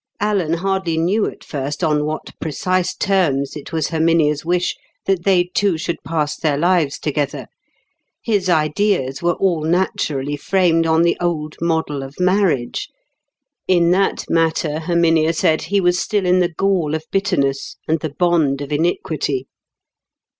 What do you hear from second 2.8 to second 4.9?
terms it was Herminia's wish